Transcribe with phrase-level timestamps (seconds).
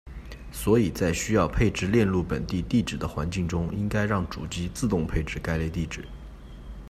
[0.51, 6.03] 所以在需要配置链路本地地址的环境中应该让主机自动配置该类地址。